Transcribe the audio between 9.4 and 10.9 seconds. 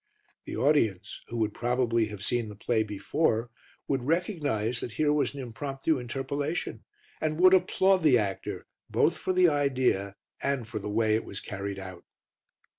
idea and for the